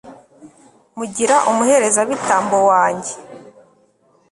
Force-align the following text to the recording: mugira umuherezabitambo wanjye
mugira 0.97 1.35
umuherezabitambo 1.51 2.57
wanjye 2.69 3.13